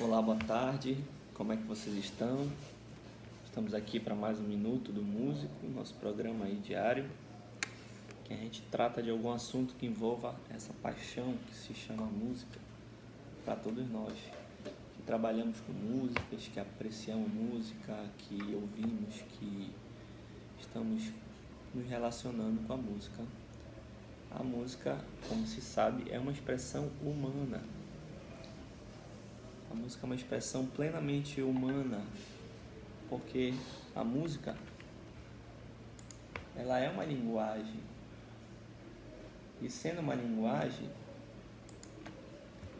[0.00, 0.96] Olá, boa tarde.
[1.34, 2.48] Como é que vocês estão?
[3.44, 7.10] Estamos aqui para mais um minuto do músico, nosso programa aí diário,
[8.24, 12.60] que a gente trata de algum assunto que envolva essa paixão que se chama música
[13.44, 14.14] para todos nós
[14.94, 19.72] que trabalhamos com músicas, que apreciamos música, que ouvimos, que
[20.60, 21.10] estamos
[21.74, 23.24] nos relacionando com a música.
[24.30, 24.96] A música,
[25.28, 27.60] como se sabe, é uma expressão humana,
[29.70, 32.02] a música é uma expressão plenamente humana,
[33.08, 33.52] porque
[33.94, 34.56] a música
[36.56, 37.80] ela é uma linguagem.
[39.60, 40.88] E sendo uma linguagem,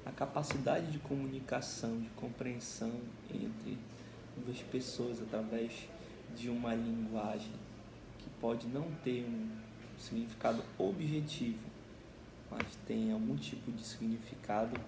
[0.06, 2.92] a capacidade de comunicação, de compreensão
[3.30, 3.78] entre
[4.44, 5.88] duas pessoas através
[6.36, 7.52] de uma linguagem
[8.18, 9.50] que pode não ter um
[9.98, 11.58] significado objetivo,
[12.50, 14.80] mas tem algum tipo de significado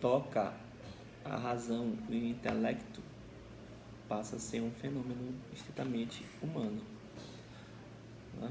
[0.00, 0.52] toca
[1.24, 3.02] a razão e o intelecto,
[4.08, 6.80] passa a ser um fenômeno estritamente humano.
[8.40, 8.50] Né?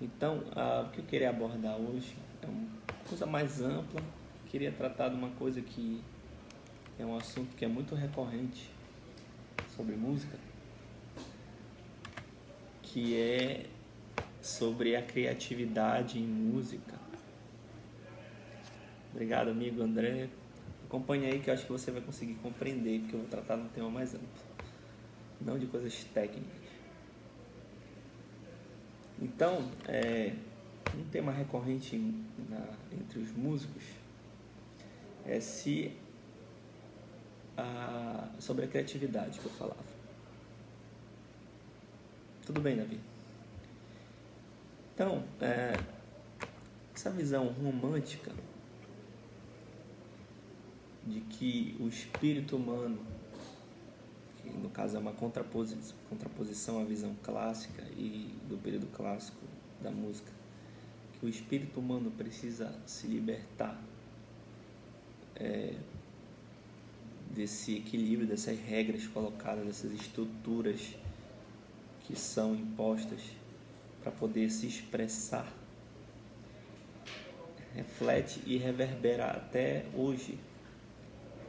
[0.00, 0.42] Então,
[0.84, 2.68] o que eu queria abordar hoje é uma
[3.08, 4.02] coisa mais ampla.
[4.46, 6.02] Queria tratar de uma coisa que
[6.98, 8.70] é um assunto que é muito recorrente
[9.76, 10.38] sobre música,
[12.82, 13.66] que é
[14.40, 17.05] sobre a criatividade em música
[19.16, 20.28] Obrigado, amigo André.
[20.84, 23.62] Acompanhe aí que eu acho que você vai conseguir compreender, porque eu vou tratar de
[23.62, 24.28] um tema mais amplo,
[25.40, 26.68] não de coisas técnicas.
[29.18, 30.34] Então, é,
[30.94, 33.84] um tema recorrente na, entre os músicos
[35.24, 35.96] é se
[37.56, 39.96] a, sobre a criatividade que eu falava.
[42.44, 43.00] Tudo bem, Davi?
[44.94, 45.72] Então, é,
[46.94, 48.30] essa visão romântica
[51.06, 52.98] de que o espírito humano,
[54.42, 59.38] que no caso é uma contraposição, à visão clássica e do período clássico
[59.80, 60.30] da música,
[61.18, 63.80] que o espírito humano precisa se libertar
[65.36, 65.74] é,
[67.30, 70.96] desse equilíbrio, dessas regras colocadas, dessas estruturas
[72.04, 73.20] que são impostas
[74.02, 75.52] para poder se expressar.
[77.74, 80.38] Reflete e reverbera até hoje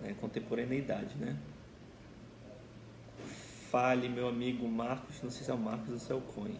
[0.02, 1.38] né, contemporaneidade, né?
[3.72, 6.60] Fale, meu amigo Marcos, não sei se é o Marcos ou se é o Cohen.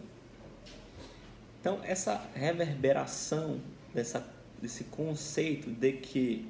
[1.60, 3.60] Então, essa reverberação
[3.94, 4.24] dessa,
[4.60, 6.48] desse conceito de que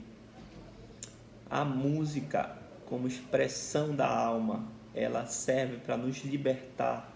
[1.50, 2.56] a música,
[2.86, 7.10] como expressão da alma, ela serve para nos libertar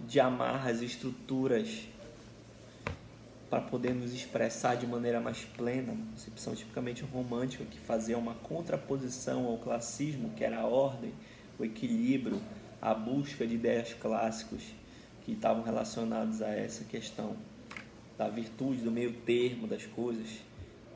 [0.00, 1.88] de amarras, estruturas
[3.50, 8.34] para poder nos expressar de maneira mais plena, uma concepção tipicamente romântica que fazia uma
[8.34, 11.12] contraposição ao classicismo, que era a ordem,
[11.58, 12.40] o equilíbrio,
[12.80, 14.62] a busca de ideias clássicas
[15.24, 17.36] que estavam relacionados a essa questão
[18.16, 20.28] da virtude, do meio termo das coisas.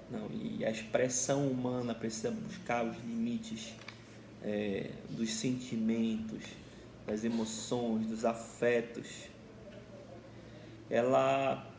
[0.08, 3.74] Não, e a expressão humana precisa buscar os limites
[4.44, 6.44] é, dos sentimentos,
[7.04, 9.08] das emoções, dos afetos.
[10.88, 11.73] Ela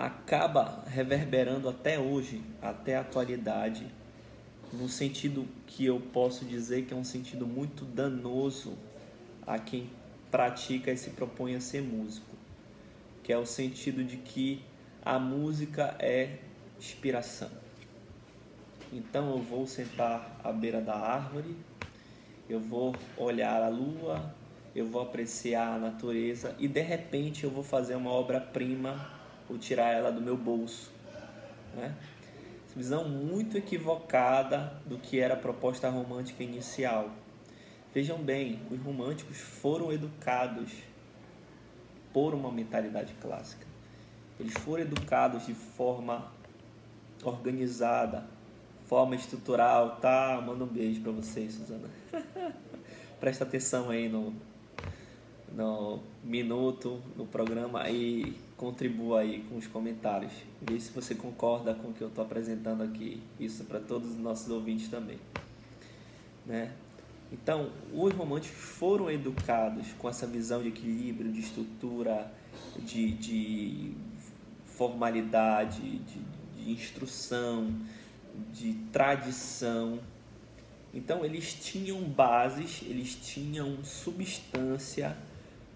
[0.00, 3.86] acaba reverberando até hoje, até a atualidade,
[4.72, 8.78] no sentido que eu posso dizer que é um sentido muito danoso
[9.46, 9.90] a quem
[10.30, 12.34] pratica e se propõe a ser músico,
[13.22, 14.64] que é o sentido de que
[15.04, 16.38] a música é
[16.78, 17.50] inspiração.
[18.90, 21.54] Então eu vou sentar à beira da árvore,
[22.48, 24.34] eu vou olhar a lua,
[24.74, 29.19] eu vou apreciar a natureza e de repente eu vou fazer uma obra-prima
[29.50, 30.92] ou tirar ela do meu bolso.
[31.74, 31.94] Né?
[32.66, 37.10] Essa visão muito equivocada do que era a proposta romântica inicial.
[37.92, 40.70] Vejam bem, os românticos foram educados
[42.12, 43.66] por uma mentalidade clássica.
[44.38, 46.30] Eles foram educados de forma
[47.24, 48.24] organizada,
[48.86, 50.42] forma estrutural, tá?
[50.44, 51.90] Manda um beijo para vocês, Suzana.
[53.18, 54.32] Presta atenção aí no,
[55.52, 60.32] no minuto no programa e contribua aí com os comentários.
[60.60, 63.22] Vê se você concorda com o que eu estou apresentando aqui.
[63.40, 65.18] Isso para todos os nossos ouvintes também.
[66.44, 66.70] Né?
[67.32, 72.30] Então, os românticos foram educados com essa visão de equilíbrio, de estrutura,
[72.80, 73.94] de, de
[74.66, 76.20] formalidade, de,
[76.58, 77.74] de instrução,
[78.52, 80.00] de tradição.
[80.92, 85.16] Então, eles tinham bases, eles tinham substância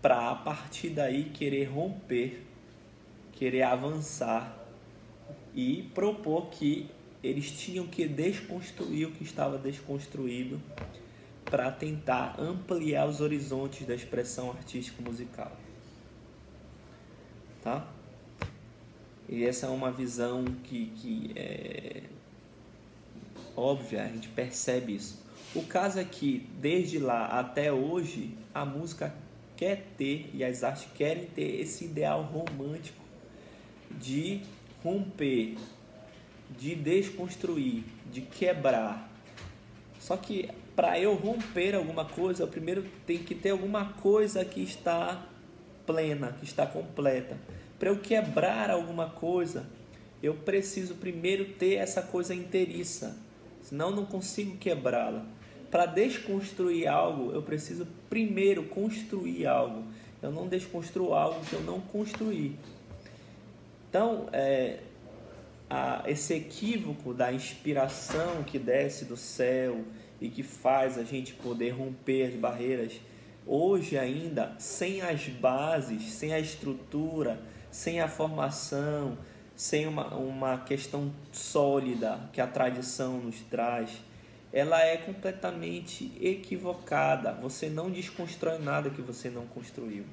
[0.03, 2.45] para a partir daí querer romper,
[3.35, 4.57] querer avançar
[5.55, 6.91] e propor que
[7.23, 10.61] eles tinham que desconstruir o que estava desconstruído
[11.45, 15.53] para tentar ampliar os horizontes da expressão artística musical.
[17.63, 17.87] Tá?
[19.29, 22.03] E essa é uma visão que, que é
[23.57, 25.23] óbvia, a gente percebe isso.
[25.55, 29.15] O caso é que, desde lá até hoje, a música
[29.57, 33.04] quer ter e as artes querem ter esse ideal romântico
[34.01, 34.43] de
[34.83, 35.57] romper,
[36.59, 39.11] de desconstruir, de quebrar.
[39.99, 44.61] Só que para eu romper alguma coisa, eu primeiro tem que ter alguma coisa que
[44.61, 45.27] está
[45.87, 47.39] plena, que está completa.
[47.79, 49.67] Para eu quebrar alguma coisa,
[50.23, 53.17] eu preciso primeiro ter essa coisa inteiriça,
[53.63, 55.25] senão eu não consigo quebrá-la.
[55.71, 59.83] Para desconstruir algo, eu preciso primeiro construir algo.
[60.23, 62.57] Eu não desconstruo algo que eu não construí.
[63.95, 64.81] Então, é,
[65.71, 69.85] a, esse equívoco da inspiração que desce do céu
[70.21, 73.01] e que faz a gente poder romper as barreiras,
[73.47, 79.17] hoje ainda, sem as bases, sem a estrutura, sem a formação,
[79.55, 83.91] sem uma, uma questão sólida que a tradição nos traz,
[84.53, 87.31] ela é completamente equivocada.
[87.35, 90.05] Você não desconstrói nada que você não construiu.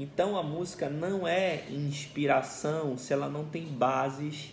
[0.00, 4.50] Então a música não é inspiração se ela não tem bases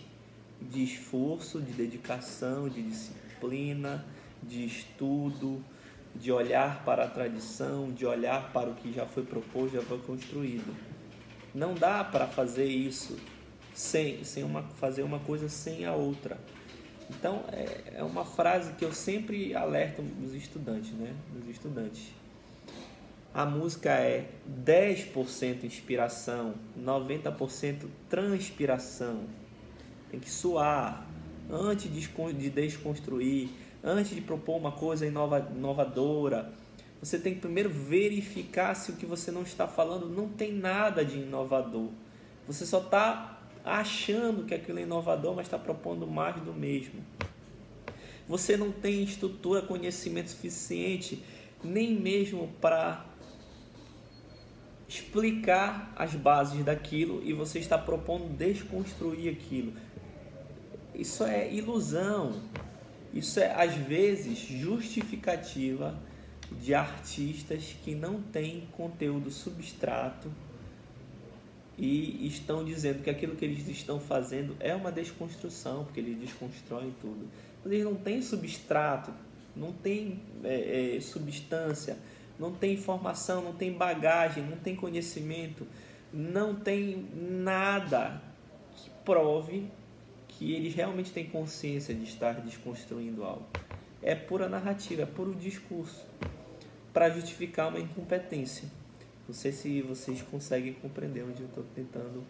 [0.60, 4.04] de esforço, de dedicação, de disciplina,
[4.42, 5.64] de estudo,
[6.14, 9.98] de olhar para a tradição, de olhar para o que já foi proposto, já foi
[10.00, 10.76] construído.
[11.54, 13.18] Não dá para fazer isso
[13.72, 16.36] sem, sem uma, fazer uma coisa sem a outra.
[17.08, 21.16] Então é, é uma frase que eu sempre alerto os estudantes, né?
[21.40, 22.17] Os estudantes.
[23.38, 24.30] A música é
[24.64, 29.26] 10% inspiração, 90% transpiração.
[30.10, 31.06] Tem que suar
[31.48, 33.48] antes de desconstruir,
[33.84, 36.52] antes de propor uma coisa inovadora.
[37.00, 41.04] Você tem que primeiro verificar se o que você não está falando não tem nada
[41.04, 41.90] de inovador.
[42.44, 47.00] Você só está achando que aquilo é inovador, mas está propondo mais do mesmo.
[48.28, 51.22] Você não tem estrutura, conhecimento suficiente,
[51.62, 53.04] nem mesmo para
[54.88, 59.74] explicar as bases daquilo e você está propondo desconstruir aquilo.
[60.94, 62.40] Isso é ilusão.
[63.12, 65.94] Isso é às vezes justificativa
[66.60, 70.30] de artistas que não têm conteúdo substrato
[71.76, 76.92] e estão dizendo que aquilo que eles estão fazendo é uma desconstrução, porque eles desconstroem
[77.00, 77.28] tudo.
[77.62, 79.12] Mas eles não têm substrato,
[79.54, 81.96] não têm é, é, substância,
[82.38, 85.66] não tem informação, não tem bagagem, não tem conhecimento,
[86.12, 88.22] não tem nada
[88.76, 89.68] que prove
[90.28, 93.46] que eles realmente têm consciência de estar desconstruindo algo.
[94.00, 96.06] É pura narrativa, é puro discurso
[96.92, 98.68] para justificar uma incompetência.
[99.26, 102.24] Não sei se vocês conseguem compreender onde eu estou tentando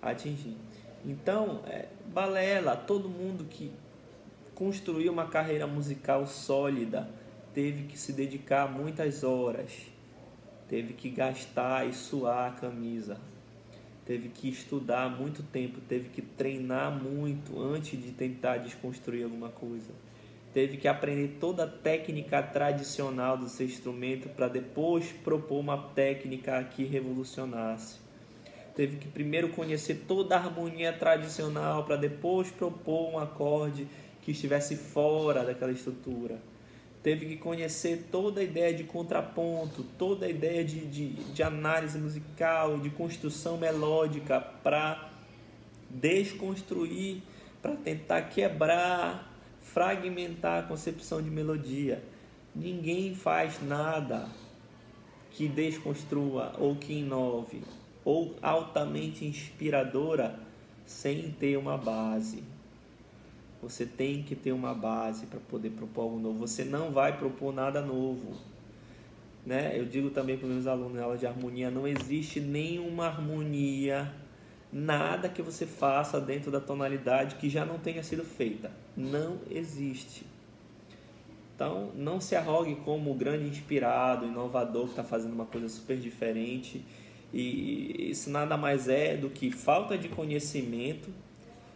[0.00, 0.56] atingir.
[1.04, 3.72] Então, é, balela, todo mundo que
[4.54, 7.08] construiu uma carreira musical sólida
[7.58, 9.72] teve que se dedicar muitas horas,
[10.68, 13.20] teve que gastar e suar a camisa,
[14.06, 19.90] teve que estudar muito tempo, teve que treinar muito antes de tentar desconstruir alguma coisa
[20.52, 26.62] teve que aprender toda a técnica tradicional do seu instrumento para depois propor uma técnica
[26.64, 27.98] que revolucionasse.
[28.74, 33.88] Teve que primeiro conhecer toda a harmonia tradicional para depois propor um acorde
[34.22, 36.38] que estivesse fora daquela estrutura.
[37.02, 41.98] Teve que conhecer toda a ideia de contraponto, toda a ideia de, de, de análise
[41.98, 45.10] musical, de construção melódica para
[45.88, 47.22] desconstruir,
[47.62, 52.02] para tentar quebrar fragmentar a concepção de melodia.
[52.54, 54.28] Ninguém faz nada
[55.30, 57.62] que desconstrua ou que inove
[58.04, 60.40] ou altamente inspiradora
[60.86, 62.42] sem ter uma base.
[63.60, 66.38] Você tem que ter uma base para poder propor algo novo.
[66.38, 68.36] Você não vai propor nada novo.
[69.44, 69.72] Né?
[69.74, 74.12] Eu digo também para os meus alunos na aula de harmonia: não existe nenhuma harmonia
[74.72, 78.70] nada que você faça dentro da tonalidade que já não tenha sido feita.
[78.96, 80.24] Não existe.
[81.54, 85.96] Então, não se arrogue como o grande inspirado, inovador que está fazendo uma coisa super
[85.96, 86.84] diferente.
[87.34, 91.10] E isso nada mais é do que falta de conhecimento,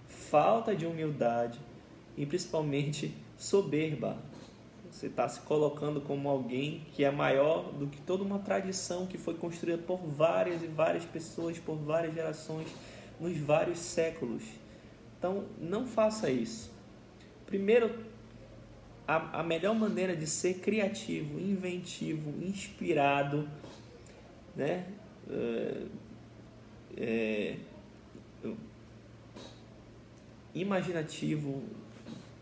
[0.09, 1.59] falta de humildade
[2.17, 4.19] e principalmente soberba.
[4.91, 9.17] Você está se colocando como alguém que é maior do que toda uma tradição que
[9.17, 12.69] foi construída por várias e várias pessoas, por várias gerações,
[13.19, 14.43] nos vários séculos.
[15.19, 16.71] Então, não faça isso.
[17.47, 18.05] Primeiro,
[19.07, 23.49] a, a melhor maneira de ser criativo, inventivo, inspirado,
[24.55, 24.87] né?
[26.97, 27.57] É,
[30.55, 31.63] imaginativo,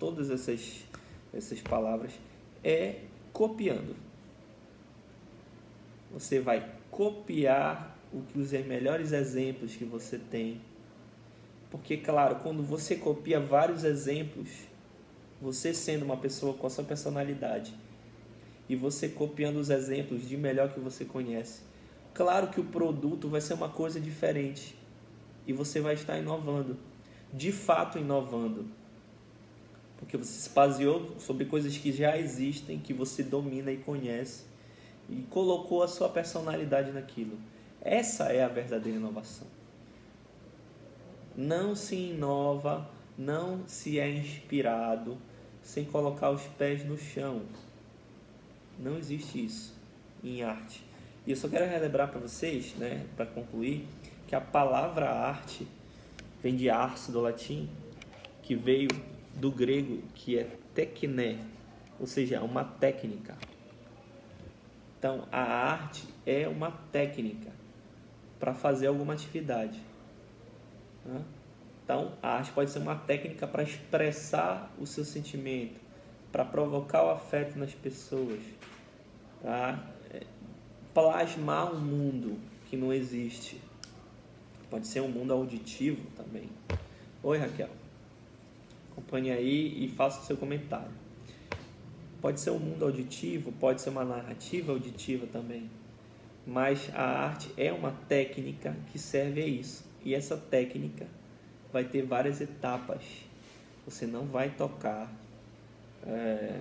[0.01, 0.85] todas essas,
[1.33, 2.11] essas palavras,
[2.65, 3.03] é
[3.33, 3.95] copiando.
[6.11, 10.61] Você vai copiar o que os melhores exemplos que você tem.
[11.71, 14.49] Porque, claro, quando você copia vários exemplos,
[15.41, 17.73] você sendo uma pessoa com a sua personalidade
[18.69, 21.61] e você copiando os exemplos de melhor que você conhece,
[22.13, 24.75] claro que o produto vai ser uma coisa diferente
[25.47, 26.77] e você vai estar inovando,
[27.33, 28.80] de fato inovando.
[30.01, 34.45] Porque você se baseou sobre coisas que já existem, que você domina e conhece
[35.09, 37.39] e colocou a sua personalidade naquilo.
[37.81, 39.47] Essa é a verdadeira inovação.
[41.37, 45.17] Não se inova, não se é inspirado
[45.63, 47.43] sem colocar os pés no chão.
[48.79, 49.75] Não existe isso
[50.23, 50.85] em arte.
[51.27, 53.87] E eu só quero relembrar para vocês, né, para concluir,
[54.27, 55.67] que a palavra arte
[56.43, 57.69] vem de ars do latim,
[58.43, 58.89] que veio
[59.41, 60.45] do grego, que é
[60.75, 61.39] tekné,
[61.99, 63.37] ou seja, é uma técnica.
[64.99, 67.51] Então, a arte é uma técnica
[68.39, 69.81] para fazer alguma atividade.
[71.05, 71.25] Né?
[71.83, 75.81] Então, a arte pode ser uma técnica para expressar o seu sentimento,
[76.31, 78.41] para provocar o afeto nas pessoas,
[79.43, 79.83] para
[80.13, 80.23] é,
[80.93, 83.59] plasmar um mundo que não existe.
[84.69, 86.49] Pode ser um mundo auditivo também.
[87.23, 87.80] Oi, Raquel.
[89.01, 90.93] Acompanhe aí e faça o seu comentário.
[92.21, 95.71] Pode ser um mundo auditivo, pode ser uma narrativa auditiva também.
[96.47, 99.85] Mas a arte é uma técnica que serve a isso.
[100.05, 101.07] E essa técnica
[101.73, 103.03] vai ter várias etapas.
[103.87, 105.11] Você não vai tocar
[106.07, 106.61] é,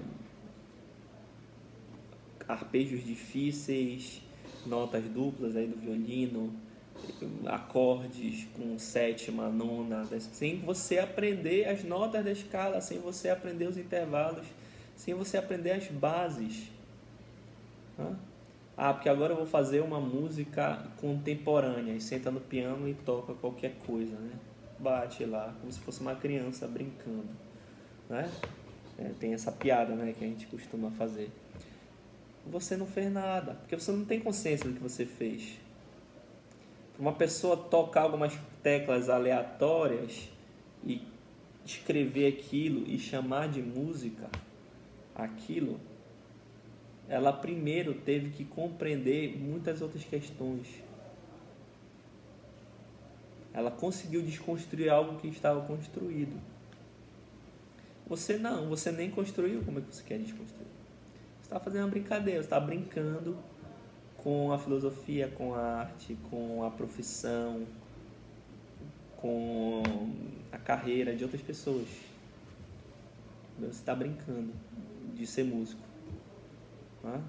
[2.48, 4.22] arpejos difíceis,
[4.66, 6.54] notas duplas aí do violino,
[7.46, 13.78] acordes com sétima, nona, sem você aprender as notas da escala, sem você aprender os
[13.78, 14.46] intervalos
[15.00, 16.70] sem você aprender as bases.
[18.78, 23.34] Ah, porque agora eu vou fazer uma música contemporânea e senta no piano e toca
[23.34, 24.32] qualquer coisa, né?
[24.78, 27.30] Bate lá, como se fosse uma criança brincando,
[28.10, 28.30] né?
[28.98, 31.32] É, tem essa piada, né, que a gente costuma fazer.
[32.46, 35.58] Você não fez nada, porque você não tem consciência do que você fez.
[37.00, 40.30] Uma pessoa tocar algumas teclas aleatórias
[40.84, 41.02] e
[41.66, 44.30] escrever aquilo e chamar de música,
[45.16, 45.80] aquilo,
[47.08, 50.68] ela primeiro teve que compreender muitas outras questões.
[53.54, 56.38] Ela conseguiu desconstruir algo que estava construído.
[58.08, 60.68] Você não, você nem construiu como é que você quer desconstruir.
[61.40, 63.38] Você está fazendo uma brincadeira, você está brincando
[64.24, 67.66] com a filosofia, com a arte, com a profissão,
[69.18, 69.84] com
[70.52, 71.88] a carreira de outras pessoas.
[73.60, 74.54] Você está brincando
[75.14, 75.82] de ser músico.
[77.02, 77.22] Tá?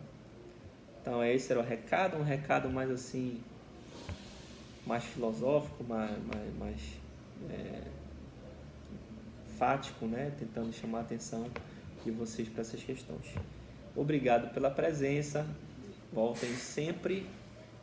[1.01, 3.41] Então esse era o recado, um recado mais assim,
[4.87, 6.81] mais filosófico, mais, mais, mais
[7.51, 7.83] é,
[9.59, 10.33] fático, né?
[10.39, 11.47] tentando chamar a atenção
[12.05, 13.35] de vocês para essas questões.
[13.97, 15.47] Obrigado pela presença.
[16.13, 17.27] Voltem sempre.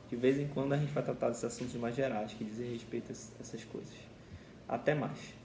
[0.09, 3.11] De vez em quando a gente vai tratar desses assuntos mais gerais que dizem respeito
[3.11, 3.93] a essas coisas.
[4.67, 5.36] Até mais.